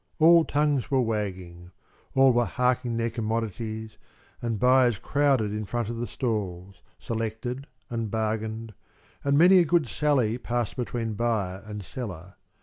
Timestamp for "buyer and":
11.13-11.83